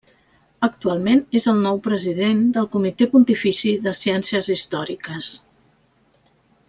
[0.67, 5.29] Actualment és el nou president del Comitè Pontifici de Ciències Històriques.